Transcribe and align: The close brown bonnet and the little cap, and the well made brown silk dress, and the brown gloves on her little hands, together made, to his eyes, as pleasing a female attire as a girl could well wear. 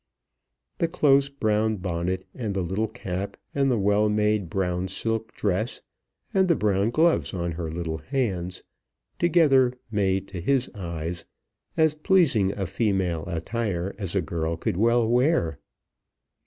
The 0.79 0.87
close 0.87 1.29
brown 1.29 1.75
bonnet 1.77 2.25
and 2.33 2.55
the 2.55 2.63
little 2.63 2.87
cap, 2.87 3.37
and 3.53 3.69
the 3.69 3.77
well 3.77 4.09
made 4.09 4.49
brown 4.49 4.87
silk 4.87 5.31
dress, 5.35 5.79
and 6.33 6.47
the 6.47 6.55
brown 6.55 6.89
gloves 6.89 7.35
on 7.35 7.51
her 7.51 7.69
little 7.69 7.99
hands, 7.99 8.63
together 9.19 9.73
made, 9.91 10.27
to 10.29 10.41
his 10.41 10.71
eyes, 10.73 11.25
as 11.77 11.93
pleasing 11.93 12.51
a 12.53 12.65
female 12.65 13.25
attire 13.27 13.93
as 13.99 14.15
a 14.15 14.23
girl 14.23 14.57
could 14.57 14.75
well 14.75 15.07
wear. 15.07 15.59